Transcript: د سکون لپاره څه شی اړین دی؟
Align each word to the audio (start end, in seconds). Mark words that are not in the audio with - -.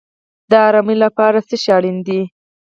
د 0.51 0.53
سکون 0.73 0.97
لپاره 1.03 1.37
څه 1.47 1.55
شی 1.61 1.69
اړین 1.77 1.97
دی؟ 2.07 2.21